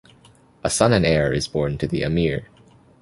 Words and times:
A 0.63 0.69
son 0.71 0.93
and 0.93 1.05
heir 1.05 1.31
is 1.31 1.47
born 1.47 1.77
to 1.77 1.85
the 1.87 2.01
"amir". 2.01 2.47